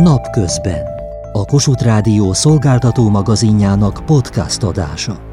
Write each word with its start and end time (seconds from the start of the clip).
Napközben. 0.00 0.86
A 1.32 1.44
Kossuth 1.44 1.84
Rádió 1.84 2.32
szolgáltató 2.32 3.08
magazinjának 3.08 4.02
podcast 4.06 4.62
adása. 4.62 5.29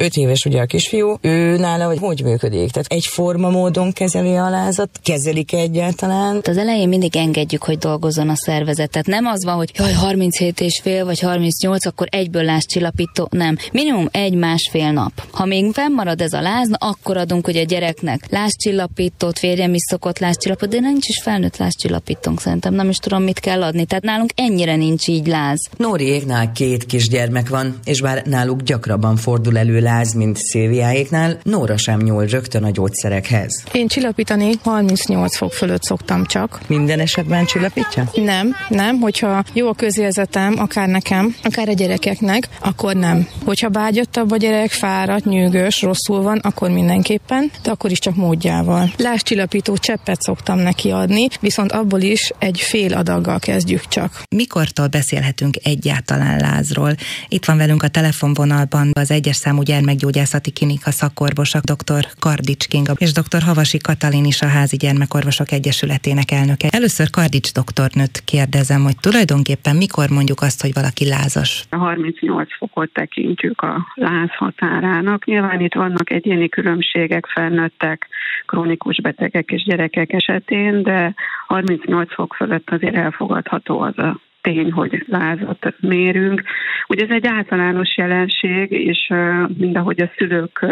5 0.00 0.16
éves 0.16 0.44
ugye 0.44 0.60
a 0.60 0.66
kisfiú, 0.66 1.18
ő 1.20 1.56
nála 1.56 1.86
vagy 1.86 1.98
hogy 1.98 2.22
működik? 2.22 2.70
Tehát 2.70 2.92
egyforma 2.92 3.50
módon 3.50 3.92
kezeli 3.92 4.36
a 4.36 4.48
lázat? 4.48 4.90
Kezelik 5.02 5.52
egyáltalán? 5.52 6.40
Az 6.44 6.56
elején 6.56 6.88
mindig 6.88 7.16
engedjük, 7.16 7.62
hogy 7.62 7.78
dolgozzon 7.78 8.28
a 8.28 8.36
szervezet. 8.36 8.90
Tehát 8.90 9.06
nem 9.06 9.26
az 9.26 9.44
van, 9.44 9.54
hogy 9.54 9.70
jaj, 9.74 9.92
37 9.92 10.60
és 10.60 10.80
fél 10.82 11.04
vagy 11.04 11.20
38, 11.20 11.86
akkor 11.86 12.06
egyből 12.10 12.42
lázcsillapító. 12.42 13.28
Nem. 13.30 13.56
Minimum 13.72 14.08
egy 14.10 14.34
másfél 14.34 14.92
nap. 14.92 15.12
Ha 15.30 15.44
még 15.44 15.72
fennmarad 15.72 16.20
ez 16.20 16.32
a 16.32 16.40
láz, 16.40 16.68
akkor 16.78 17.16
adunk 17.16 17.46
ugye 17.46 17.60
a 17.60 17.64
gyereknek 17.64 18.26
lázcsillapítót, 18.30 19.38
férjem 19.38 19.74
is 19.74 19.82
szokott 19.82 20.18
lázcsillapítót, 20.18 20.80
de 20.80 20.88
nincs 20.88 21.08
is 21.08 21.20
felnőtt 21.22 21.56
lázcsillapítónk 21.56 22.40
szerintem. 22.40 22.74
Nem 22.74 22.88
is 22.88 22.96
tudom, 22.96 23.22
mit 23.22 23.38
kell 23.38 23.62
adni. 23.62 23.84
Tehát 23.84 24.04
nálunk 24.04 24.30
ennyire 24.34 24.76
nincs 24.76 25.08
így 25.08 25.26
láz. 25.26 25.68
Nóri 25.76 26.04
Égnál 26.04 26.52
két 26.52 26.86
kisgyermek 26.86 27.48
van, 27.48 27.78
és 27.84 28.00
bár 28.00 28.22
náluk 28.24 28.62
gyakrabban 28.62 29.16
fordul 29.16 29.58
elő 29.58 29.78
láz, 29.90 30.12
mint 30.12 30.36
Szilviáéknál, 30.36 31.38
Nóra 31.42 31.76
sem 31.76 32.00
nyúl 32.00 32.24
rögtön 32.24 32.64
a 32.64 32.70
gyógyszerekhez. 32.70 33.62
Én 33.72 33.86
csillapítani 33.86 34.52
38 34.62 35.36
fok 35.36 35.52
fölött 35.52 35.82
szoktam 35.82 36.24
csak. 36.24 36.60
Minden 36.66 37.00
esetben 37.00 37.44
csillapítja? 37.44 38.10
Nem, 38.14 38.56
nem. 38.68 39.00
Hogyha 39.00 39.44
jó 39.52 39.68
a 39.68 39.74
közérzetem, 39.74 40.54
akár 40.58 40.88
nekem, 40.88 41.36
akár 41.42 41.68
a 41.68 41.72
gyerekeknek, 41.72 42.48
akkor 42.60 42.96
nem. 42.96 43.28
Hogyha 43.44 43.68
bágyottabb 43.68 44.30
a 44.30 44.36
gyerek, 44.36 44.70
fáradt, 44.70 45.24
nyűgös, 45.24 45.82
rosszul 45.82 46.22
van, 46.22 46.38
akkor 46.38 46.70
mindenképpen, 46.70 47.50
de 47.62 47.70
akkor 47.70 47.90
is 47.90 47.98
csak 47.98 48.16
módjával. 48.16 48.92
Láscsillapító 48.96 49.76
cseppet 49.76 50.22
szoktam 50.22 50.58
neki 50.58 50.90
adni, 50.90 51.28
viszont 51.40 51.72
abból 51.72 52.00
is 52.00 52.32
egy 52.38 52.60
fél 52.60 52.94
adaggal 52.94 53.38
kezdjük 53.38 53.88
csak. 53.88 54.22
Mikortól 54.36 54.86
beszélhetünk 54.86 55.56
egyáltalán 55.62 56.38
lázról? 56.38 56.94
Itt 57.28 57.44
van 57.44 57.56
velünk 57.56 57.82
a 57.82 57.88
telefonvonalban 57.88 58.90
az 58.92 59.10
egyes 59.10 59.36
számú 59.36 59.62
gyermekgyógyászati 59.80 60.52
klinika 60.52 60.90
szakorvosak, 60.90 61.62
dr. 61.72 62.02
Kardics 62.24 62.66
Kinga 62.68 62.92
és 63.04 63.12
dr. 63.12 63.42
Havasi 63.48 63.78
Katalin 63.78 64.24
is 64.24 64.42
a 64.42 64.48
Házi 64.56 64.76
Gyermekorvosok 64.76 65.50
Egyesületének 65.58 66.30
elnöke. 66.30 66.68
Először 66.70 67.10
Kardics 67.10 67.52
doktornőt 67.60 68.16
kérdezem, 68.32 68.80
hogy 68.82 68.98
tulajdonképpen 69.06 69.76
mikor 69.76 70.06
mondjuk 70.18 70.40
azt, 70.40 70.60
hogy 70.64 70.72
valaki 70.80 71.04
lázas? 71.08 71.50
A 71.70 71.76
38 71.76 72.56
fokot 72.56 72.90
tekintjük 72.92 73.60
a 73.62 73.74
láz 73.94 74.30
határának. 74.42 75.24
Nyilván 75.24 75.60
itt 75.60 75.74
vannak 75.74 76.10
egyéni 76.10 76.48
különbségek, 76.48 77.26
felnőttek, 77.26 78.08
krónikus 78.46 79.00
betegek 79.00 79.50
és 79.50 79.62
gyerekek 79.64 80.12
esetén, 80.12 80.82
de 80.82 81.14
38 81.46 82.14
fok 82.14 82.34
fölött 82.34 82.70
azért 82.70 82.94
elfogadható 82.94 83.80
az 83.80 83.98
a 83.98 84.20
tény, 84.40 84.72
hogy 84.72 85.04
lázat 85.06 85.74
mérünk. 85.80 86.42
Ugye 86.88 87.04
ez 87.04 87.10
egy 87.10 87.26
általános 87.26 87.96
jelenség, 87.96 88.70
és 88.70 89.12
mind 89.58 89.76
ahogy 89.76 90.00
a 90.00 90.10
szülők 90.16 90.66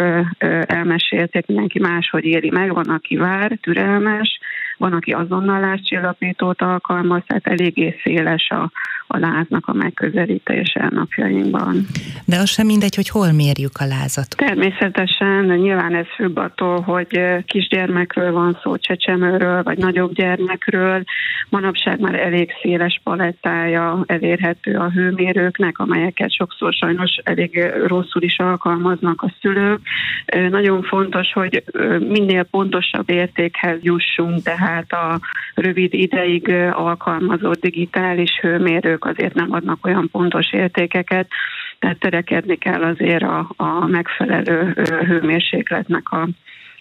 elmesélték, 0.65 1.45
mindenki 1.45 1.79
máshogy 1.79 2.25
éli 2.25 2.49
meg, 2.49 2.73
van, 2.73 2.85
aki 2.85 3.17
vár, 3.17 3.57
türelmes, 3.61 4.39
van, 4.77 4.93
aki 4.93 5.11
azonnal 5.11 5.59
lázcsillapítót 5.59 6.61
alkalmaz, 6.61 7.21
tehát 7.27 7.47
eléggé 7.47 7.95
széles 8.03 8.49
a, 8.49 8.71
a 9.11 9.17
láznak 9.17 9.67
a 9.67 9.73
megközelítése 9.73 10.87
napjainkban. 10.89 11.85
De 12.25 12.37
az 12.37 12.49
sem 12.49 12.65
mindegy, 12.65 12.95
hogy 12.95 13.09
hol 13.09 13.31
mérjük 13.31 13.71
a 13.79 13.85
lázat. 13.85 14.35
Természetesen, 14.35 15.45
nyilván 15.45 15.95
ez 15.95 16.05
függ 16.15 16.39
attól, 16.39 16.81
hogy 16.81 17.19
kisgyermekről 17.45 18.31
van 18.31 18.59
szó, 18.63 18.77
csecsemőről, 18.77 19.63
vagy 19.63 19.77
nagyobb 19.77 20.13
gyermekről. 20.13 21.03
Manapság 21.49 21.99
már 21.99 22.15
elég 22.19 22.51
széles 22.61 23.01
palettája 23.03 24.03
elérhető 24.05 24.75
a 24.75 24.89
hőmérőknek, 24.91 25.79
amelyeket 25.79 26.33
sokszor 26.33 26.73
sajnos 26.73 27.11
elég 27.23 27.71
rosszul 27.87 28.21
is 28.21 28.37
alkalmaznak 28.37 29.21
a 29.21 29.33
szülők. 29.41 29.79
Nagyon 30.49 30.83
fontos, 30.83 31.33
hogy 31.33 31.63
minél 31.99 32.43
pontosabb 32.43 33.09
értékhez 33.09 33.77
jussunk, 33.81 34.43
tehát 34.43 34.91
a 34.91 35.19
rövid 35.53 35.93
ideig 35.93 36.49
alkalmazott 36.71 37.61
digitális 37.61 38.39
hőmérők 38.41 38.98
ők 38.99 39.17
azért 39.17 39.33
nem 39.33 39.51
adnak 39.51 39.85
olyan 39.85 40.09
pontos 40.11 40.53
értékeket, 40.53 41.27
tehát 41.79 41.99
törekedni 41.99 42.57
kell 42.57 42.83
azért 42.83 43.23
a, 43.23 43.51
a 43.55 43.85
megfelelő 43.85 44.73
hőmérsékletnek 45.05 46.11
a 46.11 46.27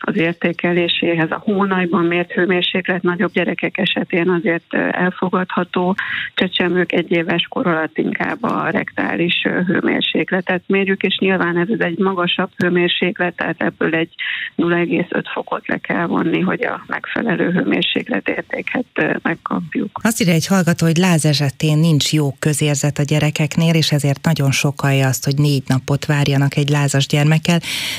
az 0.00 0.16
értékeléséhez. 0.16 1.31
A 1.31 1.42
hónajban 1.44 2.04
mért 2.04 2.32
hőmérséklet 2.32 3.03
nagyobb 3.03 3.32
gyerekek 3.32 3.78
esetén 3.78 4.28
azért 4.28 4.75
elfogadható, 4.75 5.97
csecsemők 6.34 6.92
egy 6.92 7.10
éves 7.10 7.47
kor 7.48 7.66
alatt 7.66 7.98
inkább 7.98 8.42
a 8.42 8.69
rektális 8.70 9.42
hőmérsékletet 9.66 10.62
mérjük, 10.66 11.03
és 11.03 11.19
nyilván 11.19 11.56
ez 11.56 11.69
egy 11.78 11.98
magasabb 11.98 12.50
hőmérséklet, 12.56 13.36
tehát 13.36 13.62
ebből 13.62 13.94
egy 13.94 14.14
0,5 14.56 15.25
fokot 15.32 15.69
le 15.69 15.76
kell 15.76 16.06
vonni, 16.06 16.41
hogy 16.41 16.62
a 16.62 16.84
megfelelő 16.86 17.50
hőmérséklet 17.50 18.28
értéket 18.28 18.86
megkapjuk. 19.22 20.00
Azt 20.03 20.20
írja 20.20 20.32
egy 20.32 20.47
hallgató, 20.47 20.86
hogy 20.86 20.97
láz 20.97 21.25
esetén 21.25 21.78
nincs 21.78 22.12
jó 22.12 22.32
közérzet 22.38 22.98
a 22.98 23.03
gyerekeknél, 23.03 23.75
és 23.75 23.92
ezért 23.92 24.25
nagyon 24.25 24.50
sokalja 24.50 25.06
azt, 25.06 25.25
hogy 25.25 25.34
négy 25.36 25.62
napot 25.66 26.06
várjanak 26.06 26.56
egy 26.56 26.69
lázas 26.69 27.06
gyermekkel. 27.06 27.59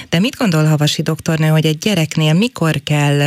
De 0.09 0.19
mit 0.19 0.35
gondol 0.37 0.63
Havasi 0.65 1.01
doktornő, 1.01 1.47
hogy 1.47 1.65
egy 1.65 1.77
gyereknél 1.89 2.33
mikor 2.33 2.75
kell 2.91 3.19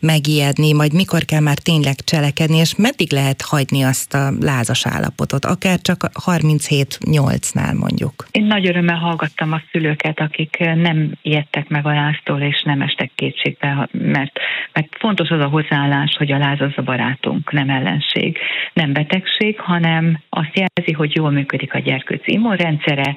megijedni, 0.00 0.72
vagy 0.72 0.92
mikor 0.92 1.22
kell 1.30 1.40
már 1.40 1.58
tényleg 1.68 1.94
cselekedni, 2.10 2.56
és 2.56 2.72
meddig 2.76 3.10
lehet 3.12 3.40
hagyni 3.42 3.82
azt 3.82 4.14
a 4.14 4.24
lázas 4.40 4.86
állapotot, 4.94 5.44
akár 5.44 5.78
csak 5.88 6.00
37-8-nál 6.26 7.74
mondjuk? 7.84 8.14
Én 8.30 8.44
nagy 8.44 8.68
örömmel 8.68 8.96
hallgattam 9.06 9.52
a 9.52 9.60
szülőket, 9.70 10.18
akik 10.20 10.56
nem 10.58 11.12
ijedtek 11.22 11.68
meg 11.68 11.86
a 11.86 11.92
láztól, 11.92 12.40
és 12.40 12.62
nem 12.62 12.80
estek 12.80 13.10
kétségbe, 13.14 13.88
mert, 13.92 14.38
mert 14.72 14.88
fontos 14.98 15.28
az 15.28 15.40
a 15.40 15.48
hozzáállás, 15.48 16.14
hogy 16.18 16.32
a 16.32 16.38
láz 16.38 16.60
az 16.60 16.72
a 16.76 16.82
barátunk, 16.82 17.52
nem 17.52 17.70
ellenség, 17.70 18.38
nem 18.72 18.92
betegség, 18.92 19.60
hanem 19.60 20.20
azt 20.28 20.54
jelzi, 20.54 20.92
hogy 20.92 21.14
jól 21.14 21.30
működik 21.30 21.74
a 21.74 21.78
gyerkőc 21.78 22.22
immunrendszere, 22.26 23.16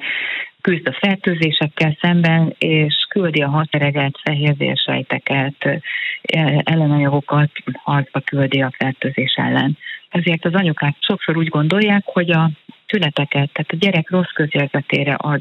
küzd 0.60 0.88
a 0.88 0.92
fertőzésekkel 1.00 1.96
szemben, 2.00 2.54
és 2.58 3.06
küldi 3.08 3.42
a 3.42 3.48
hatereget, 3.48 4.18
fehérvérsejteket, 4.22 5.82
ellenanyagokat 6.62 7.50
harcba 7.72 8.20
küldi 8.20 8.62
a 8.62 8.72
fertőzés 8.76 9.34
ellen. 9.36 9.78
Ezért 10.08 10.44
az 10.44 10.54
anyukák 10.54 10.96
sokszor 11.00 11.36
úgy 11.36 11.48
gondolják, 11.48 12.02
hogy 12.04 12.30
a 12.30 12.50
tüneteket, 12.86 13.52
tehát 13.52 13.70
a 13.72 13.76
gyerek 13.76 14.10
rossz 14.10 14.32
közérzetére 14.34 15.14
ad 15.14 15.40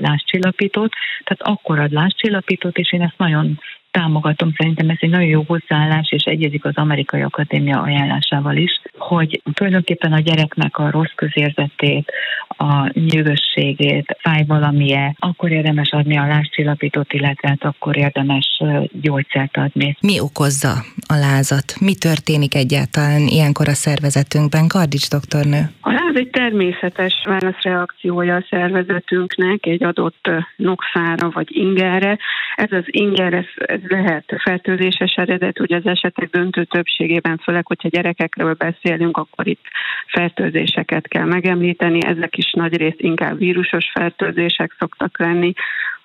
lázcsillapítót, 0.00 0.92
tehát 1.24 1.56
akkor 1.56 1.78
ad 1.78 1.92
lázcsillapítót, 1.92 2.78
és 2.78 2.92
én 2.92 3.02
ezt 3.02 3.18
nagyon 3.18 3.60
támogatom, 3.98 4.52
szerintem 4.56 4.88
ez 4.88 4.96
egy 5.00 5.10
nagyon 5.10 5.28
jó 5.28 5.44
hozzáállás, 5.46 6.08
és 6.10 6.22
egyezik 6.22 6.64
az 6.64 6.76
Amerikai 6.76 7.22
Akadémia 7.22 7.80
ajánlásával 7.80 8.56
is, 8.56 8.80
hogy 8.98 9.42
tulajdonképpen 9.52 10.12
a 10.12 10.20
gyereknek 10.20 10.78
a 10.78 10.90
rossz 10.90 11.14
közérzetét, 11.14 12.12
a 12.48 12.90
nyűgösségét, 12.92 14.16
fáj 14.20 14.44
valamie, 14.46 15.14
akkor 15.18 15.50
érdemes 15.50 15.90
adni 15.90 16.16
a 16.16 16.26
lázcsillapítót, 16.26 17.12
illetve 17.12 17.48
hát 17.48 17.64
akkor 17.64 17.96
érdemes 17.96 18.62
gyógyszert 18.92 19.56
adni. 19.56 19.96
Mi 20.00 20.20
okozza 20.20 20.72
a 21.08 21.14
lázat? 21.14 21.74
Mi 21.80 21.94
történik 21.94 22.54
egyáltalán 22.54 23.26
ilyenkor 23.26 23.68
a 23.68 23.74
szervezetünkben? 23.74 24.68
Kardics 24.68 25.10
doktornő. 25.10 25.70
A 25.80 25.90
láz 26.14 26.22
egy 26.22 26.30
természetes 26.30 27.22
válaszreakciója 27.24 28.36
a 28.36 28.46
szervezetünknek 28.50 29.66
egy 29.66 29.84
adott 29.84 30.30
nokszára 30.56 31.30
vagy 31.30 31.56
ingerre. 31.56 32.18
Ez 32.56 32.72
az 32.72 32.84
inger, 32.86 33.32
ez, 33.32 33.44
ez 33.56 33.80
lehet 33.88 34.24
fertőzéses 34.42 35.14
eredet, 35.16 35.60
ugye 35.60 35.76
az 35.76 35.86
esetek 35.86 36.30
döntő 36.30 36.64
többségében, 36.64 37.38
főleg, 37.38 37.66
hogyha 37.66 37.88
gyerekekről 37.88 38.54
beszélünk, 38.54 39.16
akkor 39.16 39.46
itt 39.46 39.64
fertőzéseket 40.06 41.08
kell 41.08 41.24
megemlíteni, 41.24 41.98
ezek 42.06 42.36
is 42.36 42.52
nagy 42.52 42.76
részt 42.76 43.00
inkább 43.00 43.38
vírusos 43.38 43.90
fertőzések 43.94 44.74
szoktak 44.78 45.18
lenni, 45.18 45.52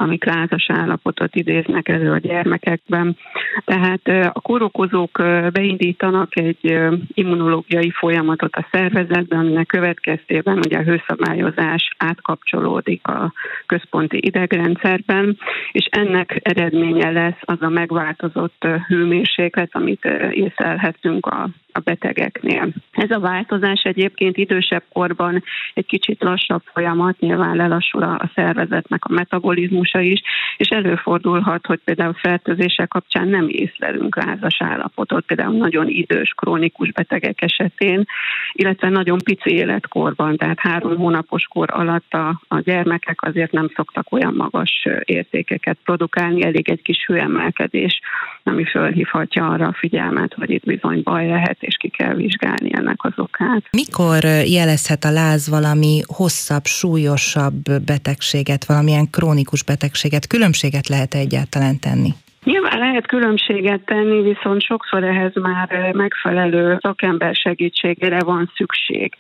amik 0.01 0.25
lázas 0.25 0.69
állapotot 0.69 1.35
idéznek 1.35 1.87
elő 1.87 2.11
a 2.11 2.17
gyermekekben. 2.17 3.17
Tehát 3.65 4.07
a 4.33 4.39
kórokozók 4.41 5.17
beindítanak 5.51 6.35
egy 6.35 6.77
immunológiai 7.13 7.91
folyamatot 7.91 8.55
a 8.55 8.67
szervezetben, 8.71 9.39
aminek 9.39 9.67
következtében 9.67 10.57
ugye 10.57 10.77
a 10.77 10.83
hőszabályozás 10.83 11.89
átkapcsolódik 11.97 13.07
a 13.07 13.33
központi 13.65 14.17
idegrendszerben, 14.21 15.37
és 15.71 15.87
ennek 15.91 16.39
eredménye 16.43 17.09
lesz 17.11 17.39
az 17.39 17.61
a 17.61 17.69
megváltozott 17.69 18.67
hőmérséklet, 18.87 19.69
amit 19.71 20.05
észlelhetünk 20.31 21.25
a 21.25 21.49
a 21.71 21.79
betegeknél. 21.79 22.67
Ez 22.91 23.11
a 23.11 23.19
változás 23.19 23.81
egyébként 23.83 24.37
idősebb 24.37 24.83
korban 24.93 25.43
egy 25.73 25.85
kicsit 25.85 26.23
lassabb 26.23 26.61
folyamat, 26.73 27.19
nyilván 27.19 27.55
lelassul 27.55 28.03
a 28.03 28.31
szervezetnek 28.35 29.05
a 29.05 29.13
metabolizmusa 29.13 29.99
is, 29.99 30.21
és 30.57 30.67
előfordulhat, 30.67 31.65
hogy 31.65 31.79
például 31.83 32.13
fertőzések 32.13 32.87
kapcsán 32.87 33.27
nem 33.27 33.47
észlelünk 33.49 34.15
lázas 34.15 34.61
állapotot, 34.61 35.25
például 35.25 35.57
nagyon 35.57 35.87
idős, 35.87 36.33
krónikus 36.35 36.91
betegek 36.91 37.41
esetén, 37.41 38.05
illetve 38.53 38.89
nagyon 38.89 39.17
pici 39.23 39.53
életkorban, 39.53 40.37
tehát 40.37 40.59
három 40.59 40.97
hónapos 40.97 41.43
kor 41.43 41.67
alatt 41.71 42.13
a, 42.13 42.41
a 42.47 42.59
gyermekek 42.59 43.21
azért 43.21 43.51
nem 43.51 43.71
szoktak 43.75 44.11
olyan 44.11 44.33
magas 44.33 44.87
értékeket 45.03 45.77
produkálni, 45.83 46.43
elég 46.43 46.69
egy 46.69 46.81
kis 46.81 47.05
hőemelkedés, 47.05 47.99
ami 48.43 48.63
fölhívhatja 48.63 49.47
arra 49.47 49.67
a 49.67 49.73
figyelmet, 49.73 50.33
hogy 50.33 50.49
itt 50.49 50.65
bizony 50.65 51.01
baj 51.03 51.27
lehet, 51.27 51.63
és 51.69 51.75
ki 51.79 51.89
kell 51.89 52.15
vizsgálni 52.15 52.69
ennek 52.71 53.03
az 53.03 53.13
okát. 53.15 53.63
Mikor 53.71 54.23
jelezhet 54.23 55.03
a 55.03 55.11
láz 55.11 55.49
valami 55.49 56.01
hosszabb, 56.05 56.65
súlyosabb 56.65 57.81
betegséget, 57.85 58.65
valamilyen 58.65 59.09
krónikus 59.09 59.63
betegséget? 59.63 60.27
Különbséget 60.27 60.87
lehet 60.87 61.13
egyáltalán 61.13 61.79
tenni? 61.79 62.13
Nyilván 62.49 62.79
lehet 62.79 63.07
különbséget 63.07 63.85
tenni, 63.85 64.21
viszont 64.21 64.61
sokszor 64.61 65.03
ehhez 65.03 65.35
már 65.35 65.91
megfelelő 65.93 66.77
szakember 66.81 67.35
segítségére 67.35 68.19
van 68.19 68.51
szükség. 68.55 69.13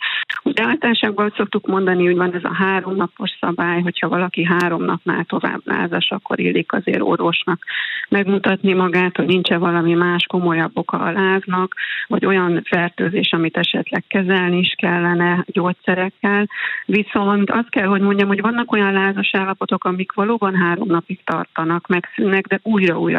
Ugye 0.43 0.63
általánosságban 0.63 1.33
szoktuk 1.37 1.67
mondani, 1.67 2.05
hogy 2.05 2.15
van 2.15 2.33
ez 2.33 2.43
a 2.43 2.53
három 2.53 2.95
napos 2.95 3.31
szabály, 3.39 3.81
hogyha 3.81 4.07
valaki 4.07 4.43
három 4.43 4.83
napnál 4.83 5.23
tovább 5.23 5.61
lázas, 5.63 6.11
akkor 6.11 6.39
illik 6.39 6.73
azért 6.73 7.01
orvosnak 7.01 7.63
megmutatni 8.09 8.73
magát, 8.73 9.15
hogy 9.15 9.25
nincs-e 9.25 9.57
valami 9.57 9.93
más 9.93 10.25
komolyabb 10.27 10.71
oka 10.73 10.97
a 10.97 11.11
láznak, 11.11 11.75
vagy 12.07 12.25
olyan 12.25 12.61
fertőzés, 12.63 13.31
amit 13.31 13.57
esetleg 13.57 14.03
kezelni 14.07 14.57
is 14.57 14.73
kellene 14.77 15.45
gyógyszerekkel. 15.47 16.47
Viszont 16.85 17.51
azt 17.51 17.69
kell, 17.69 17.87
hogy 17.87 18.01
mondjam, 18.01 18.27
hogy 18.27 18.41
vannak 18.41 18.71
olyan 18.71 18.93
lázas 18.93 19.29
állapotok, 19.33 19.83
amik 19.83 20.11
valóban 20.11 20.55
három 20.55 20.87
napig 20.87 21.19
tartanak, 21.23 21.87
megszűnnek, 21.87 22.47
de 22.47 22.59
újra-újra 22.63 23.18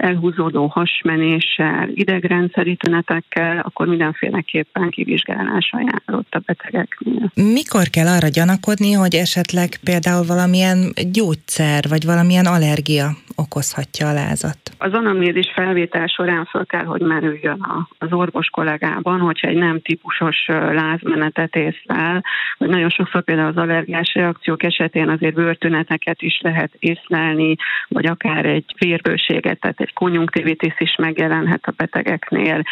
elhúzódó 0.00 0.66
hasmenéssel, 0.66 1.88
idegrendszeri 1.94 2.76
tünetekkel, 2.76 3.58
akkor 3.58 3.86
mindenféleképpen 3.86 4.90
kivizsgálás 4.90 5.72
ajánlott 5.72 6.34
a 6.34 6.40
betegeknél. 6.46 7.30
Mikor 7.34 7.86
kell 7.90 8.06
arra 8.06 8.28
gyanakodni, 8.28 8.92
hogy 8.92 9.14
esetleg 9.14 9.68
például 9.84 10.26
valamilyen 10.26 10.92
gyógyszer, 11.12 11.84
vagy 11.88 12.04
valamilyen 12.04 12.46
allergia 12.46 13.08
okozhatja 13.36 14.08
a 14.08 14.12
lázat? 14.12 14.58
Az 14.78 14.92
anamnézis 14.92 15.50
felvétel 15.54 16.06
során 16.06 16.44
fel 16.44 16.66
kell, 16.66 16.84
hogy 16.84 17.00
merüljön 17.00 17.66
az 17.98 18.12
orvos 18.12 18.46
kollégában, 18.46 19.20
hogyha 19.20 19.48
egy 19.48 19.56
nem 19.56 19.80
típusos 19.80 20.46
lázmenetet 20.48 21.56
észlel, 21.56 22.24
vagy 22.58 22.68
nagyon 22.68 22.88
sokszor 22.88 23.24
például 23.24 23.48
az 23.48 23.56
allergiás 23.56 24.14
reakciók 24.14 24.62
esetén 24.62 25.08
azért 25.08 25.34
bőrtüneteket 25.34 26.22
is 26.22 26.40
lehet 26.42 26.72
észlelni, 26.78 27.56
vagy 27.88 28.06
akár 28.06 28.44
egy 28.46 28.64
vérbőséget, 28.78 29.60
tehát 29.60 29.80
egy 29.80 29.89
konjunktivitis 29.94 30.74
is 30.78 30.96
megjelenhet 30.96 31.64
a 31.66 31.72
betegeknél, 31.76 32.62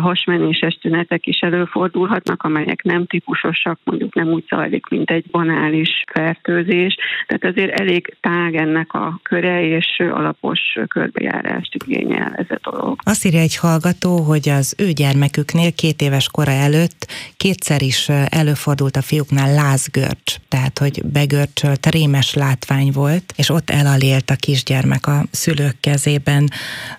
hasmenéses 0.00 0.78
tünetek 0.80 1.26
is 1.26 1.38
előfordulhatnak, 1.38 2.42
amelyek 2.42 2.82
nem 2.82 3.06
típusosak, 3.06 3.78
mondjuk 3.84 4.14
nem 4.14 4.28
úgy 4.28 4.44
zajlik, 4.48 4.86
mint 4.86 5.10
egy 5.10 5.24
banális 5.30 6.04
fertőzés, 6.12 6.96
tehát 7.26 7.56
azért 7.56 7.80
elég 7.80 8.16
tág 8.20 8.54
ennek 8.54 8.92
a 8.92 9.20
köre, 9.22 9.66
és 9.66 10.02
alapos 10.12 10.60
körbejárást 10.88 11.74
igényel 11.74 12.34
ez 12.36 12.46
a 12.48 12.70
dolog. 12.70 12.98
Azt 13.04 13.24
írja 13.24 13.40
egy 13.40 13.56
hallgató, 13.56 14.16
hogy 14.18 14.48
az 14.48 14.74
ő 14.78 14.90
gyermeküknél 14.90 15.72
két 15.72 16.00
éves 16.00 16.28
kora 16.28 16.50
előtt 16.52 17.06
kétszer 17.36 17.82
is 17.82 18.08
előfordult 18.28 18.96
a 18.96 19.02
fiúknál 19.02 19.54
lázgörcs, 19.54 20.34
tehát 20.48 20.78
hogy 20.78 21.02
begörcsölt, 21.12 21.86
rémes 21.86 22.34
látvány 22.34 22.90
volt, 22.92 23.32
és 23.36 23.48
ott 23.48 23.70
elalélt 23.70 24.30
a 24.30 24.36
kisgyermek 24.36 25.06
a 25.06 25.22
szülők 25.30 25.80
kezében. 25.80 26.41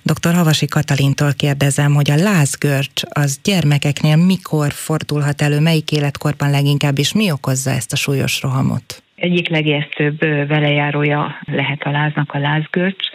Dr. 0.02 0.34
Havasi 0.34 0.66
Katalintól 0.66 1.34
kérdezem, 1.34 1.94
hogy 1.94 2.12
a 2.12 2.16
lázgörcs 2.16 3.02
az 3.10 3.40
gyermekeknél 3.44 4.16
mikor 4.16 4.72
fordulhat 4.72 5.42
elő, 5.42 5.60
melyik 5.60 5.92
életkorban 5.92 6.50
leginkább, 6.50 6.98
és 6.98 7.14
mi 7.14 7.32
okozza 7.32 7.72
ezt 7.72 7.94
a 7.94 7.96
súlyos 7.96 8.42
rohamot? 8.42 9.04
egyik 9.24 9.50
legijesztőbb 9.50 10.20
velejárója 10.48 11.40
lehet 11.46 11.82
a 11.84 11.92
láznak 11.92 12.32
a 12.32 12.38
lázgörcs, 12.38 13.08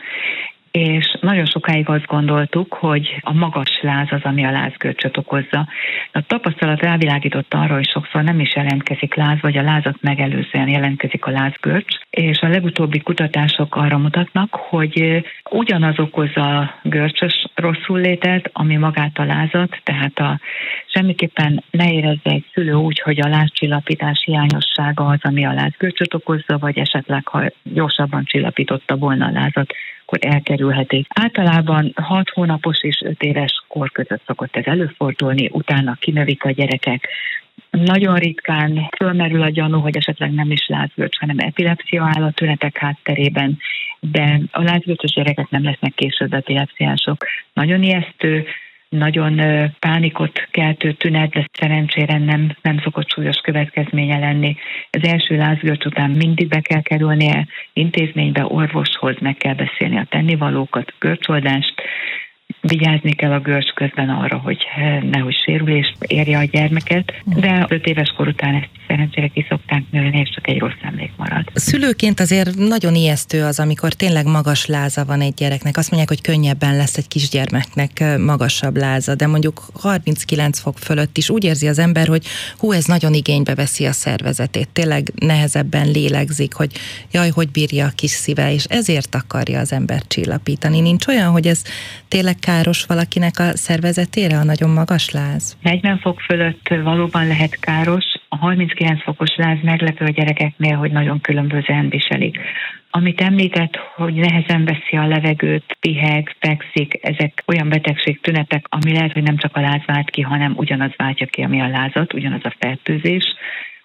és 0.79 1.17
nagyon 1.21 1.47
sokáig 1.47 1.89
azt 1.89 2.07
gondoltuk, 2.07 2.73
hogy 2.75 3.17
a 3.21 3.33
magas 3.33 3.81
láz 3.83 4.07
az, 4.11 4.21
ami 4.23 4.45
a 4.45 4.51
lázgörcsöt 4.51 5.17
okozza. 5.17 5.67
A 6.13 6.23
tapasztalat 6.27 6.81
rávilágított 6.81 7.55
arra, 7.55 7.75
hogy 7.75 7.89
sokszor 7.89 8.23
nem 8.23 8.41
is 8.41 8.55
jelentkezik 8.55 9.15
láz, 9.15 9.39
vagy 9.41 9.57
a 9.57 9.63
lázat 9.63 9.97
megelőzően 10.01 10.69
jelentkezik 10.69 11.25
a 11.25 11.31
lázgörcs, 11.31 11.97
és 12.11 12.39
a 12.41 12.49
legutóbbi 12.49 13.01
kutatások 13.01 13.77
arra 13.77 13.99
mutatnak, 13.99 14.55
hogy 14.55 15.25
ugyanaz 15.51 15.99
okozza 15.99 16.59
a 16.59 16.75
görcsös 16.83 17.47
rosszul 17.55 18.01
lételt, 18.01 18.51
ami 18.53 18.77
magát 18.77 19.19
a 19.19 19.25
lázat, 19.25 19.81
tehát 19.83 20.19
a, 20.19 20.41
semmiképpen 20.87 21.65
ne 21.71 21.93
érezze 21.93 22.31
egy 22.31 22.45
szülő 22.53 22.75
úgy, 22.75 23.01
hogy 23.01 23.21
a 23.21 23.29
lázcsillapítás 23.29 24.23
hiányossága 24.25 25.07
az, 25.07 25.19
ami 25.23 25.45
a 25.45 25.53
lázgörcsöt 25.53 26.15
okozza, 26.15 26.59
vagy 26.59 26.79
esetleg, 26.79 27.29
ha 27.29 27.43
gyorsabban 27.63 28.25
csillapította 28.25 28.97
volna 28.97 29.27
a 29.27 29.31
lázat, 29.31 29.73
akkor 30.09 30.33
elkerülhetik. 30.33 31.07
Általában 31.09 31.93
6 31.95 32.29
hónapos 32.29 32.83
és 32.83 33.01
5 33.05 33.23
éves 33.23 33.63
kor 33.69 33.91
között 33.93 34.23
szokott 34.27 34.57
ez 34.57 34.65
előfordulni, 34.65 35.49
utána 35.53 35.95
kinövik 35.95 36.45
a 36.45 36.51
gyerekek, 36.51 37.09
nagyon 37.71 38.17
ritkán 38.17 38.89
fölmerül 38.97 39.43
a 39.43 39.51
gyanú, 39.51 39.81
hogy 39.81 39.97
esetleg 39.97 40.33
nem 40.33 40.51
is 40.51 40.67
lázgörcs, 40.67 41.19
hanem 41.19 41.39
epilepsia 41.39 42.11
áll 42.15 42.23
a 42.23 42.31
tünetek 42.31 42.79
hátterében, 42.79 43.59
de 44.01 44.41
a 44.51 44.63
lázgörcsös 44.63 45.11
gyerekek 45.11 45.51
nem 45.51 45.65
lesznek 45.65 45.95
később 45.95 46.33
epilepsziások. 46.33 47.25
Nagyon 47.53 47.83
ijesztő, 47.83 48.45
nagyon 48.89 49.41
pánikot 49.79 50.49
keltő 50.51 50.93
tünet, 50.93 51.31
de 51.31 51.45
szerencsére 51.53 52.19
nem, 52.19 52.57
nem 52.63 52.81
szokott 52.83 53.11
súlyos 53.11 53.37
következménye 53.37 54.19
lenni. 54.19 54.57
Az 54.91 55.09
első 55.09 55.37
lázgörcs 55.37 55.85
után 55.85 56.11
mindig 56.11 56.49
be 56.49 56.61
kell 56.61 56.83
kerülnie 56.83 57.47
intézménybe, 57.73 58.45
orvoshoz, 58.45 59.17
meg 59.21 59.37
kell 59.37 59.55
beszélni 59.55 59.97
a 59.97 60.07
tennivalókat, 60.09 60.95
görcsoldást, 60.99 61.83
vigyázni 62.61 63.13
kell 63.13 63.33
a 63.33 63.41
görcs 63.41 63.71
közben 63.71 64.09
arra, 64.09 64.39
hogy 64.39 64.67
nehogy 65.11 65.37
sérülés 65.45 65.93
érje 66.07 66.39
a 66.39 66.45
gyermeket, 66.45 67.23
de 67.25 67.67
5 67.69 67.87
éves 67.87 68.13
kor 68.17 68.29
után 68.29 68.55
ezt 68.55 68.78
szerencsére 68.89 69.29
ki 69.29 69.47
szokták 69.49 69.83
nőni, 69.91 70.19
és 70.19 70.31
csak 70.35 70.49
egy 70.49 70.59
rossz 70.59 70.81
emlék 70.83 71.11
marad. 71.17 71.45
Szülőként 71.55 72.21
azért 72.21 72.57
nagyon 72.57 72.95
ijesztő 72.95 73.45
az, 73.45 73.61
amikor 73.61 73.93
tényleg 73.93 74.27
magas 74.27 74.67
láza 74.67 75.05
van 75.05 75.21
egy 75.21 75.35
gyereknek. 75.35 75.77
Azt 75.77 75.91
mondják, 75.91 76.09
hogy 76.09 76.33
könnyebben 76.33 76.77
lesz 76.77 76.97
egy 76.97 77.09
kisgyermeknek 77.09 78.05
magasabb 78.19 78.77
láza, 78.77 79.15
de 79.15 79.27
mondjuk 79.27 79.63
39 79.81 80.61
fok 80.61 80.79
fölött 80.79 81.17
is 81.17 81.31
úgy 81.31 81.45
érzi 81.45 81.69
az 81.69 81.79
ember, 81.79 82.07
hogy 82.07 82.27
hú, 82.59 82.73
ez 82.73 82.85
nagyon 82.85 83.15
igénybe 83.15 83.55
veszi 83.55 83.87
a 83.87 83.93
szervezetét. 83.93 84.69
Tényleg 84.69 85.13
nehezebben 85.15 85.91
lélegzik, 85.91 86.55
hogy 86.55 86.73
jaj, 87.13 87.31
hogy 87.31 87.51
bírja 87.51 87.87
a 87.87 87.93
kis 87.95 88.11
szíve, 88.11 88.53
és 88.53 88.65
ezért 88.65 89.15
akarja 89.15 89.61
az 89.61 89.73
ember 89.73 90.03
csillapítani. 90.07 90.81
Nincs 90.81 91.07
olyan, 91.07 91.31
hogy 91.31 91.47
ez 91.47 91.63
tényleg 92.09 92.37
káros 92.39 92.85
valakinek 92.85 93.39
a 93.39 93.57
szervezetére, 93.57 94.39
a 94.39 94.45
nagyon 94.45 94.71
magas 94.71 95.11
láz? 95.11 95.57
40 95.63 95.99
fok 95.99 96.21
fölött 96.21 96.69
valóban 96.83 97.27
lehet 97.27 97.61
káros, 97.61 98.05
a 98.29 98.37
39 98.37 99.03
fokos 99.03 99.37
láz 99.37 99.59
meglepő 99.63 100.05
a 100.05 100.11
gyerekeknél, 100.11 100.77
hogy 100.77 100.91
nagyon 100.91 101.21
különbözően 101.21 101.89
viselik. 101.89 102.39
Amit 102.91 103.21
említett, 103.21 103.77
hogy 103.77 104.15
nehezen 104.15 104.65
veszi 104.65 104.97
a 104.97 105.07
levegőt, 105.07 105.77
piheg, 105.81 106.37
fekszik, 106.41 106.99
ezek 107.03 107.43
olyan 107.47 107.69
betegség 107.69 108.21
tünetek, 108.21 108.67
ami 108.69 108.93
lehet, 108.93 109.13
hogy 109.13 109.23
nem 109.23 109.37
csak 109.37 109.57
a 109.57 109.61
láz 109.61 109.81
vált 109.87 110.11
ki, 110.11 110.21
hanem 110.21 110.55
ugyanaz 110.57 110.91
váltja 110.97 111.27
ki, 111.27 111.43
ami 111.43 111.61
a 111.61 111.69
lázat, 111.69 112.13
ugyanaz 112.13 112.45
a 112.45 112.55
fertőzés, 112.59 113.25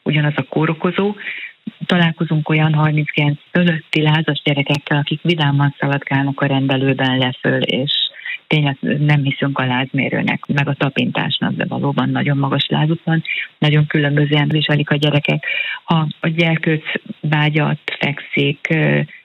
ugyanaz 0.04 0.34
a 0.36 0.44
kórokozó. 0.50 1.16
Találkozunk 1.86 2.50
olyan 2.50 2.74
39 2.74 3.40
fölötti 3.52 4.02
lázas 4.02 4.42
gyerekekkel, 4.44 4.98
akik 4.98 5.22
vidáman 5.22 5.76
szaladgálnak 5.80 6.42
a 6.42 6.46
rendelőben 6.46 7.18
leföl, 7.18 7.62
és 7.62 7.92
tényleg 8.54 8.78
nem 8.82 9.24
hiszünk 9.24 9.58
a 9.60 9.66
lázmérőnek, 9.66 10.46
meg 10.46 10.68
a 10.68 10.74
tapintásnak, 10.74 11.54
de 11.54 11.66
valóban 11.68 12.10
nagyon 12.10 12.38
magas 12.38 12.66
lázuk 12.68 13.00
van, 13.04 13.24
nagyon 13.58 13.88
különbözően 13.88 14.48
viselik 14.48 14.90
a 14.90 14.96
gyerekek. 14.96 15.46
Ha 15.84 16.08
a 16.20 16.28
gyerkőc 16.28 16.84
vágyat, 17.20 17.80
fekszik, 18.00 18.68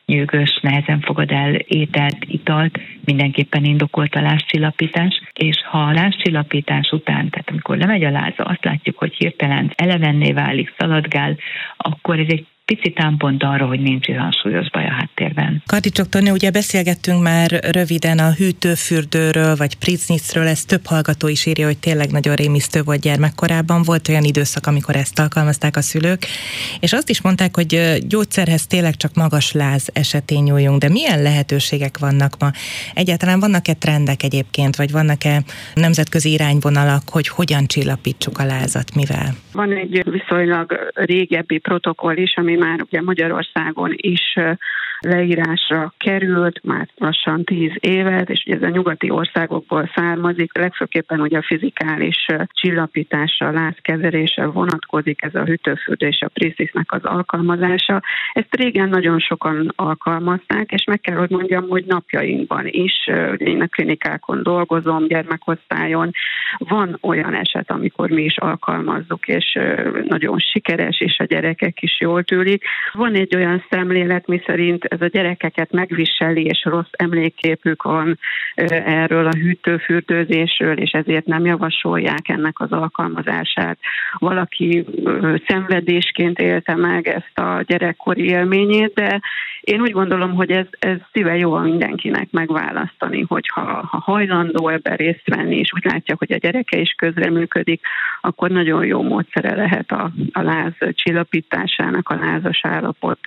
nyűgös, 0.07 0.59
nehezen 0.63 1.01
fogad 1.01 1.31
el 1.31 1.55
ételt, 1.55 2.17
italt, 2.21 2.79
mindenképpen 3.05 3.65
indokolt 3.65 4.15
a 4.15 4.21
lázcsillapítás, 4.21 5.23
és 5.33 5.57
ha 5.65 5.79
a 5.79 5.93
lázcsillapítás 5.93 6.91
után, 6.91 7.29
tehát 7.31 7.51
amikor 7.51 7.77
lemegy 7.77 8.05
a 8.05 8.11
láza, 8.11 8.45
azt 8.45 8.65
látjuk, 8.65 8.99
hogy 8.99 9.15
hirtelen 9.15 9.73
elevenné 9.75 10.33
válik, 10.33 10.75
szaladgál, 10.79 11.37
akkor 11.77 12.19
ez 12.19 12.29
egy 12.29 12.47
pici 12.69 12.93
támpont 12.93 13.43
arra, 13.43 13.67
hogy 13.67 13.81
nincs 13.81 14.09
olyan 14.09 14.31
súlyos 14.31 14.71
baj 14.71 14.85
a 14.85 14.93
háttérben. 14.93 15.63
Kardicsok 15.67 16.09
Tony, 16.09 16.31
ugye 16.31 16.51
beszélgettünk 16.51 17.23
már 17.23 17.51
röviden 17.71 18.19
a 18.19 18.33
hűtőfürdőről, 18.33 19.57
vagy 19.57 19.79
Pritznitzről, 19.79 20.47
ez 20.47 20.65
több 20.65 20.85
hallgató 20.85 21.29
is 21.29 21.47
írja, 21.47 21.67
hogy 21.67 21.79
tényleg 21.79 22.11
nagyon 22.11 22.35
rémisztő 22.35 22.83
volt 22.83 23.01
gyermekkorában, 23.01 23.83
volt 23.83 24.09
olyan 24.09 24.25
időszak, 24.25 24.67
amikor 24.67 24.97
ezt 24.97 25.19
alkalmazták 25.19 25.77
a 25.77 25.81
szülők, 25.81 26.23
és 26.81 26.93
azt 26.93 27.11
is 27.11 27.23
mondták, 27.23 27.55
hogy 27.55 27.99
gyógyszerhez 28.09 28.67
tényleg 28.67 28.97
csak 28.97 29.15
magas 29.15 29.53
láz 29.53 29.89
esetén 29.93 30.43
nyúljunk, 30.43 30.81
de 30.81 30.89
milyen 30.89 31.23
lehetőségek 31.23 31.99
vannak 31.99 32.33
ma? 32.39 32.51
Egyáltalán 32.95 33.41
vannak-e 33.41 33.75
trendek 33.75 34.23
egyébként, 34.23 34.77
vagy 34.77 34.91
vannak-e 34.91 35.43
nemzetközi 35.75 36.33
irányvonalak, 36.33 37.03
hogy 37.11 37.29
hogyan 37.29 37.67
csillapítsuk 37.67 38.39
a 38.39 38.45
lázat, 38.45 38.95
mivel? 38.95 39.29
Van 39.53 39.73
egy 39.73 40.03
viszonylag 40.11 40.91
régebbi 40.95 41.59
protokoll 41.59 42.17
is, 42.17 42.37
ami 42.37 42.57
már 42.59 42.83
ugye 42.83 43.03
Magyarországon 43.03 43.95
is 43.97 44.39
leírásra 45.01 45.93
került, 45.97 46.61
már 46.65 46.89
lassan 46.97 47.45
tíz 47.45 47.73
évet, 47.81 48.31
és 48.31 48.43
ez 48.45 48.63
a 48.63 48.69
nyugati 48.69 49.11
országokból 49.11 49.91
származik, 49.95 50.59
legfőképpen 50.59 51.21
ugye 51.21 51.39
a 51.39 51.43
fizikális 51.43 52.27
csillapításra, 52.49 53.51
lázkezelésre 53.51 54.47
vonatkozik 54.47 55.23
ez 55.23 55.35
a 55.35 55.45
hűtőfürdő 55.45 56.07
és 56.07 56.21
a 56.21 56.29
Prisisnek 56.29 56.93
az 56.93 57.05
alkalmazása. 57.05 58.03
Ezt 58.33 58.55
régen 58.55 58.89
nagyon 58.89 59.19
sokan 59.19 59.73
alkalmazták, 59.77 60.73
és 60.73 60.85
meg 60.85 61.01
kell, 61.01 61.17
hogy 61.17 61.31
mondjam, 61.31 61.69
hogy 61.69 61.85
napjainkban 61.85 62.67
is, 62.67 62.93
ugye 63.07 63.47
én 63.47 63.61
a 63.61 63.67
klinikákon 63.67 64.43
dolgozom, 64.43 65.07
gyermekosztályon, 65.07 66.11
van 66.59 66.99
olyan 67.01 67.35
eset, 67.35 67.71
amikor 67.71 68.11
mi 68.11 68.23
is 68.23 68.37
alkalmazzuk, 68.37 69.29
és 69.29 69.59
nagyon 70.09 70.39
sikeres, 70.39 71.01
és 71.01 71.19
a 71.19 71.25
gyerekek 71.25 71.83
is 71.83 72.01
jól 72.01 72.23
tűlik. 72.23 72.65
Van 72.93 73.15
egy 73.15 73.37
olyan 73.37 73.65
szemlélet, 73.71 74.27
mi 74.27 74.41
szerint 74.47 74.88
ez 74.89 75.01
a 75.01 75.07
gyerekeket 75.07 75.73
megviseli, 75.73 76.45
és 76.45 76.65
rossz 76.65 76.91
emlékképük 76.91 77.83
van 77.83 78.19
erről 78.85 79.27
a 79.27 79.37
hűtőfürdőzésről, 79.37 80.79
és 80.79 80.91
ezért 80.91 81.27
nem 81.27 81.45
javasolják 81.45 82.29
ennek 82.29 82.61
az 82.61 82.73
alkalmazását. 82.73 83.79
Valaki 84.13 84.85
szenvedésként 85.47 86.39
élte 86.39 86.75
meg 86.75 87.09
ezt 87.09 87.39
a 87.39 87.63
gyerekkori 87.67 88.25
élményét, 88.25 88.95
de 88.95 89.21
én 89.61 89.81
úgy 89.81 89.93
gondolom, 89.93 90.35
hogy 90.35 90.51
ez, 90.51 90.67
ez 90.79 90.97
szíve 91.13 91.37
jó 91.37 91.57
mindenkinek 91.57 92.31
megválasztani, 92.31 93.25
hogyha 93.29 93.61
ha 93.61 93.99
hajlandó 93.99 94.69
ebben 94.69 94.97
részt 94.97 95.29
venni, 95.29 95.57
és 95.57 95.73
úgy 95.75 95.85
látja, 95.85 96.15
hogy 96.19 96.33
a 96.33 96.37
gyereke 96.37 96.79
is 96.79 96.93
közreműködik, 96.93 97.81
akkor 98.21 98.51
nagyon 98.51 98.85
jó 98.85 99.03
módszere 99.03 99.55
lehet 99.55 99.91
a, 99.91 100.11
a 100.33 100.43
láz 100.43 100.73
csillapításának, 100.91 102.09
a 102.09 102.15
lázas 102.15 102.61
állapot 102.63 103.21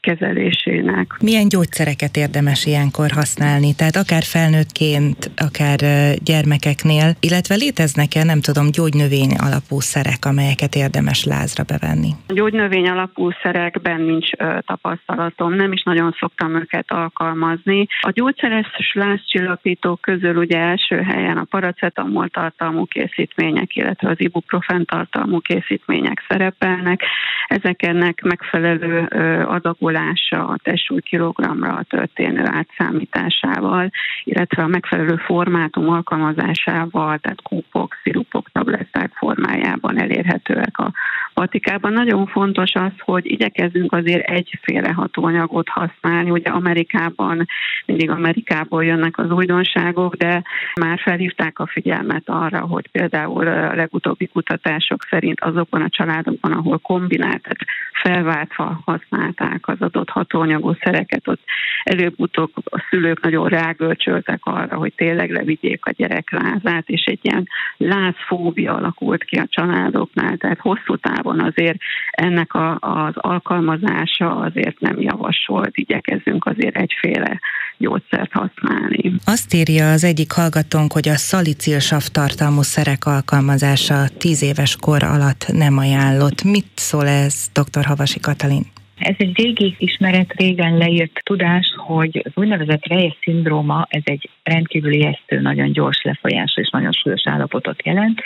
kezelésének. 0.00 1.16
Milyen 1.20 1.48
gyógyszereket 1.48 2.16
érdemes 2.16 2.66
ilyenkor 2.66 3.10
használni? 3.10 3.74
Tehát 3.74 3.96
akár 3.96 4.22
felnőttként, 4.22 5.30
akár 5.36 5.78
gyermekeknél, 6.24 7.06
illetve 7.20 7.54
léteznek-e, 7.54 8.24
nem 8.24 8.40
tudom, 8.40 8.66
gyógynövény 8.70 9.32
alapú 9.46 9.80
szerek, 9.80 10.24
amelyeket 10.24 10.74
érdemes 10.74 11.24
lázra 11.24 11.64
bevenni? 11.72 12.10
A 12.26 12.32
gyógynövény 12.32 12.88
alapú 12.88 13.30
szerekben 13.42 14.00
nincs 14.00 14.28
ö, 14.38 14.58
tapasztalatom, 14.66 15.54
nem 15.54 15.72
is 15.72 15.82
nagyon 15.82 16.16
szoktam 16.18 16.54
őket 16.54 16.92
alkalmazni. 16.92 17.86
A 18.00 18.10
gyógyszeres 18.10 18.66
lázcsillapítók 18.92 20.00
közül 20.00 20.36
ugye 20.36 20.58
első 20.58 21.00
helyen 21.00 21.36
a 21.36 21.44
paracetamol 21.44 22.28
tartalmú 22.28 22.84
készítmények, 22.84 23.76
illetve 23.76 24.08
az 24.10 24.20
ibuprofen 24.20 24.84
tartalmú 24.84 25.40
készítmények 25.40 26.24
szerepelnek. 26.28 27.00
Ezeknek 27.48 28.22
megfelelő 28.22 29.06
ö, 29.10 29.42
adagolás 29.42 29.85
alakulása 29.86 30.46
a 30.46 30.58
testsúly 30.62 31.00
kilogramra 31.00 31.82
történő 31.88 32.44
átszámításával, 32.44 33.90
illetve 34.24 34.62
a 34.62 34.66
megfelelő 34.66 35.16
formátum 35.16 35.88
alkalmazásával, 35.88 37.18
tehát 37.18 37.42
kúpok, 37.42 37.94
szirupok, 38.02 38.48
tabletták 38.52 39.12
formájában 39.14 40.00
elérhetőek 40.00 40.78
a 40.78 40.92
patikában. 41.40 41.92
Nagyon 41.92 42.26
fontos 42.26 42.72
az, 42.74 42.92
hogy 42.98 43.30
igyekezzünk 43.30 43.92
azért 43.92 44.30
egyféle 44.30 44.92
hatóanyagot 44.92 45.68
használni. 45.68 46.30
Ugye 46.30 46.50
Amerikában, 46.50 47.46
mindig 47.86 48.10
Amerikából 48.10 48.84
jönnek 48.84 49.18
az 49.18 49.30
újdonságok, 49.30 50.14
de 50.14 50.42
már 50.80 50.98
felhívták 50.98 51.58
a 51.58 51.66
figyelmet 51.66 52.22
arra, 52.26 52.60
hogy 52.60 52.88
például 52.90 53.46
a 53.46 53.74
legutóbbi 53.74 54.26
kutatások 54.26 55.02
szerint 55.10 55.40
azokban 55.40 55.82
a 55.82 55.88
családokban, 55.88 56.52
ahol 56.52 56.78
kombinált, 56.78 57.42
tehát 57.42 57.64
felváltva 58.02 58.80
használták 58.84 59.68
az 59.68 59.80
adott 59.80 60.08
hatóanyagos 60.08 60.76
szereket, 60.80 61.28
ott 61.28 61.40
előbb-utóbb 61.82 62.50
a 62.54 62.84
szülők 62.90 63.20
nagyon 63.20 63.48
rágölcsöltek 63.48 64.40
arra, 64.42 64.76
hogy 64.76 64.92
tényleg 64.96 65.30
levigyék 65.30 65.86
a 65.86 65.90
gyerek 65.90 66.30
lázát, 66.30 66.88
és 66.88 67.04
egy 67.04 67.20
ilyen 67.22 67.48
lázfóbia 67.76 68.74
alakult 68.74 69.24
ki 69.24 69.36
a 69.36 69.46
családoknál, 69.48 70.36
tehát 70.36 70.58
hosszú 70.58 70.96
távon 70.96 71.25
azért 71.40 71.78
ennek 72.10 72.54
a, 72.54 72.78
az 72.80 73.14
alkalmazása 73.14 74.36
azért 74.36 74.80
nem 74.80 75.00
javasolt, 75.00 75.76
igyekezünk 75.76 76.44
azért 76.44 76.76
egyféle 76.76 77.40
gyógyszert 77.78 78.32
használni. 78.32 79.12
Azt 79.24 79.54
írja 79.54 79.90
az 79.90 80.04
egyik 80.04 80.32
hallgatónk, 80.32 80.92
hogy 80.92 81.08
a 81.08 81.16
szalicilsav 81.16 82.02
tartalmú 82.02 82.62
szerek 82.62 83.04
alkalmazása 83.04 84.08
10 84.18 84.42
éves 84.42 84.76
kor 84.76 85.02
alatt 85.02 85.46
nem 85.52 85.78
ajánlott. 85.78 86.42
Mit 86.42 86.70
szól 86.74 87.06
ez, 87.06 87.50
dr. 87.52 87.84
Havasi 87.84 88.20
Katalin? 88.20 88.64
Ez 88.98 89.14
egy 89.18 89.36
régi 89.36 89.74
ismeret, 89.78 90.32
régen 90.32 90.76
leírt 90.76 91.20
tudás, 91.24 91.74
hogy 91.76 92.22
az 92.24 92.32
úgynevezett 92.34 92.86
Reyes 92.86 93.16
szindróma, 93.20 93.86
ez 93.90 94.02
egy 94.04 94.30
rendkívül 94.42 94.92
ijesztő, 94.92 95.40
nagyon 95.40 95.72
gyors 95.72 96.02
lefolyású 96.02 96.60
és 96.60 96.70
nagyon 96.70 96.92
súlyos 96.92 97.22
állapotot 97.24 97.86
jelent. 97.86 98.20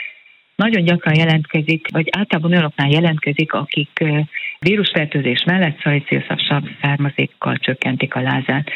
Nagyon 0.66 0.84
gyakran 0.84 1.14
jelentkezik, 1.14 1.86
vagy 1.92 2.08
általában 2.10 2.50
olyanoknál 2.50 2.90
jelentkezik, 2.90 3.52
akik 3.52 4.04
vírusfertőzés 4.58 5.42
mellett 5.46 5.80
szalicilszavsav 5.82 6.62
származékkal 6.82 7.56
csökkentik 7.56 8.14
a 8.14 8.20
lázát. 8.20 8.70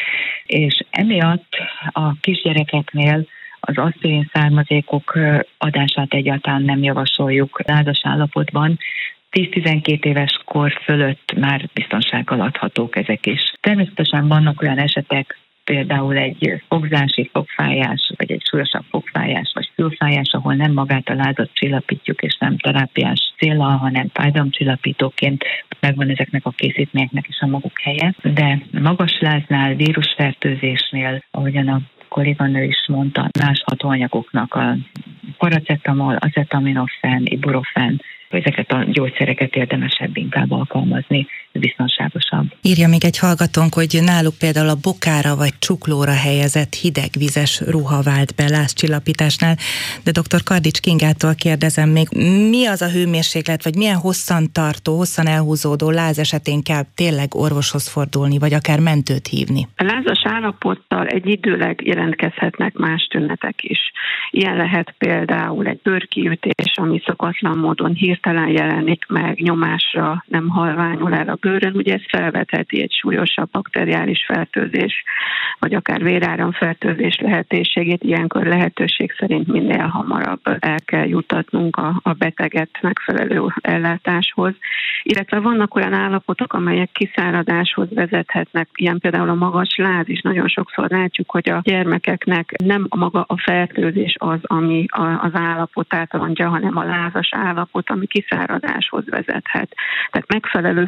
És 0.47 0.85
emiatt 0.91 1.49
a 1.93 2.13
kisgyerekeknél 2.21 3.27
az 3.61 3.79
asszilin 3.79 4.31
származékok 4.33 5.19
adását 5.59 6.15
egyáltalán 6.15 6.63
nem 6.63 6.83
javasoljuk 6.83 7.63
lázas 7.67 8.01
állapotban, 8.03 8.79
10-12 9.31 10.05
éves 10.05 10.41
kor 10.45 10.81
fölött 10.85 11.35
már 11.37 11.69
biztonsággal 11.73 12.41
adhatók 12.41 12.97
ezek 12.97 13.27
is. 13.27 13.53
Természetesen 13.61 14.29
vannak 14.29 14.63
olyan 14.63 14.79
esetek, 14.79 15.39
például 15.65 16.17
egy 16.17 16.63
fogzási 16.69 17.31
fogfájás, 17.33 18.13
vagy 18.17 18.33
egy 18.33 18.43
súlyosabb 18.51 18.85
fogfájás, 18.91 19.51
vagy 19.55 19.71
fülfájás, 19.75 20.31
ahol 20.33 20.55
nem 20.55 20.73
magát 20.73 21.09
a 21.09 21.15
lázat 21.15 21.51
csillapítjuk, 21.53 22.23
és 22.23 22.37
nem 22.39 22.59
terápiás 22.59 23.33
célral, 23.39 23.77
hanem 23.77 24.11
fájdalomcsillapítóként 24.13 25.45
megvan 25.81 26.09
ezeknek 26.09 26.47
a 26.47 26.51
készítményeknek 26.51 27.29
is 27.29 27.39
a 27.41 27.47
maguk 27.47 27.81
helye. 27.81 28.15
De 28.23 28.63
magas 28.71 29.19
láznál, 29.21 29.75
vírusfertőzésnél, 29.75 31.23
ahogyan 31.31 31.69
a 31.69 31.81
kolléganő 32.09 32.65
is 32.65 32.85
mondta, 32.89 33.29
más 33.41 33.63
hatóanyagoknak 33.67 34.55
a 34.55 34.77
paracetamol, 35.39 36.17
acetaminofén, 36.17 37.23
ibuprofen, 37.25 38.01
ezeket 38.29 38.73
a 38.73 38.85
gyógyszereket 38.85 39.57
érdemesebb 39.57 40.17
inkább 40.17 40.51
alkalmazni, 40.51 41.27
biztonságosabb. 41.59 42.47
Írja 42.63 42.89
még 42.89 43.05
egy 43.05 43.19
hallgatónk, 43.19 43.75
hogy 43.75 43.99
náluk 44.05 44.35
például 44.39 44.69
a 44.69 44.83
bokára 44.83 45.37
vagy 45.37 45.55
csuklóra 45.59 46.17
helyezett 46.27 46.75
hidegvizes 46.75 47.61
ruha 47.61 48.03
vált 48.03 48.35
be 48.35 48.49
lázcsillapításnál, 48.49 49.57
de 50.05 50.11
dr. 50.11 50.43
Kardics 50.43 50.81
Kingától 50.81 51.35
kérdezem 51.35 51.89
még, 51.89 52.09
mi 52.51 52.67
az 52.67 52.83
a 52.83 52.91
hőmérséklet, 52.91 53.65
vagy 53.65 53.77
milyen 53.77 53.97
hosszan 53.97 54.53
tartó, 54.53 54.97
hosszan 54.97 55.27
elhúzódó 55.27 55.91
láz 55.91 56.19
esetén 56.19 56.63
kell 56.63 56.83
tényleg 56.95 57.35
orvoshoz 57.35 57.89
fordulni, 57.89 58.39
vagy 58.39 58.55
akár 58.55 58.81
mentőt 58.81 59.27
hívni? 59.27 59.69
A 59.77 59.85
lázas 59.85 60.23
állapottal 60.25 61.07
egy 61.07 61.27
időleg 61.27 61.81
jelentkezhetnek 61.85 62.75
más 62.75 63.07
tünetek 63.11 63.63
is. 63.63 63.79
Ilyen 64.31 64.57
lehet 64.57 64.95
például 64.99 65.67
egy 65.67 65.81
bőrkiütés, 65.83 66.73
ami 66.75 67.03
szokatlan 67.07 67.59
módon 67.59 67.93
hirtelen 67.95 68.49
jelenik 68.49 69.05
meg, 69.09 69.41
nyomásra 69.41 70.25
nem 70.29 70.49
halványul 70.49 71.15
el 71.15 71.29
a 71.29 71.39
bőrön, 71.45 71.77
ugye 71.77 71.95
ez 71.95 72.03
felvetheti 72.09 72.83
egy 72.83 72.93
súlyosabb 72.93 73.51
bakteriális 73.51 74.25
fertőzés, 74.27 75.05
vagy 75.59 75.75
akár 75.75 76.03
véráramfertőzés 76.03 77.17
lehetőségét, 77.21 78.03
ilyenkor 78.03 78.47
lehetőség 78.47 79.13
szerint 79.19 79.47
minél 79.47 79.87
hamarabb 79.87 80.41
el 80.59 80.81
kell 80.85 81.07
jutatnunk 81.07 81.77
a, 81.77 82.01
a 82.03 82.13
beteget 82.13 82.71
megfelelő 82.83 83.43
ellátáshoz. 83.61 84.55
Illetve 85.03 85.39
vannak 85.39 85.75
olyan 85.75 85.93
állapotok, 85.93 86.53
amelyek 86.53 86.91
kiszáradáshoz 86.93 87.89
vezethetnek, 87.95 88.69
ilyen 88.75 88.99
például 88.99 89.29
a 89.29 89.35
magas 89.35 89.77
láz 89.77 90.09
is. 90.09 90.21
Nagyon 90.21 90.49
sokszor 90.49 90.91
látjuk, 90.91 91.31
hogy 91.31 91.49
a 91.51 91.61
gyermekeknek 91.63 92.55
nem 92.65 92.87
a 92.89 92.97
maga 92.97 93.25
a 93.29 93.39
fertőzés 93.39 94.15
az, 94.19 94.39
ami 94.43 94.85
az 95.21 95.35
állapotát 95.35 96.13
mondja, 96.13 96.49
hanem 96.49 96.77
a 96.77 96.85
lázas 96.85 97.29
állapot, 97.33 97.91
ami 97.91 98.07
kiszáradáshoz 98.07 99.05
vezethet. 99.09 99.75
Tehát 100.11 100.33
megfelelő 100.33 100.85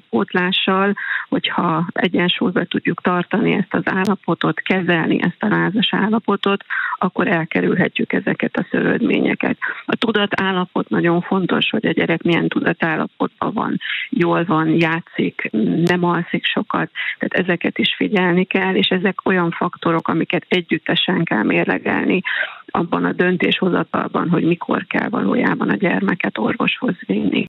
folyadékpótlással, 0.00 0.94
hogyha 1.28 1.86
egyensúlyba 1.92 2.64
tudjuk 2.64 3.00
tartani 3.00 3.52
ezt 3.52 3.74
az 3.74 3.82
állapotot, 3.84 4.60
kezelni 4.60 5.18
ezt 5.22 5.42
a 5.42 5.48
lázas 5.48 5.88
állapotot, 5.90 6.64
akkor 6.98 7.28
elkerülhetjük 7.28 8.12
ezeket 8.12 8.56
a 8.56 8.66
szövődményeket. 8.70 9.58
A 9.86 9.96
tudatállapot 9.96 10.88
nagyon 10.88 11.20
fontos, 11.20 11.70
hogy 11.70 11.86
a 11.86 11.92
gyerek 11.92 12.22
milyen 12.22 12.48
tudatállapotban 12.48 13.52
van, 13.52 13.76
jól 14.08 14.44
van, 14.44 14.68
játszik, 14.68 15.50
nem 15.84 16.04
alszik 16.04 16.44
sokat, 16.44 16.90
tehát 17.18 17.46
ezeket 17.46 17.78
is 17.78 17.94
figyelni 17.96 18.44
kell, 18.44 18.74
és 18.74 18.88
ezek 18.88 19.26
olyan 19.26 19.50
faktorok, 19.50 20.08
amiket 20.08 20.44
együttesen 20.48 21.24
kell 21.24 21.42
mérlegelni 21.42 22.22
abban 22.70 23.04
a 23.04 23.12
döntéshozatalban, 23.12 24.28
hogy 24.28 24.44
mikor 24.44 24.86
kell 24.86 25.08
valójában 25.08 25.68
a 25.68 25.76
gyermeket 25.76 26.38
orvoshoz 26.38 26.94
vinni. 27.06 27.38